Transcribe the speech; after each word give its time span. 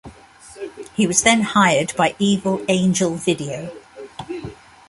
He 0.95 1.05
was 1.05 1.21
then 1.21 1.41
hired 1.43 1.95
by 1.95 2.15
Evil 2.17 2.65
Angel 2.67 3.13
Video. 3.13 3.71